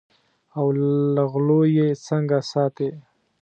او 0.57 0.65
له 1.15 1.23
غلو 1.31 1.61
یې 1.77 1.87
څنګه 2.07 2.37
ساتې. 2.51 2.89